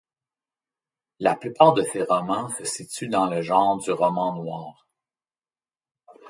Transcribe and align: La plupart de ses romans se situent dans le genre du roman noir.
La 1.19 1.35
plupart 1.35 1.75
de 1.75 1.83
ses 1.83 2.01
romans 2.01 2.49
se 2.49 2.63
situent 2.65 3.07
dans 3.07 3.27
le 3.27 3.43
genre 3.43 3.77
du 3.77 3.91
roman 3.91 4.33
noir. 4.33 4.87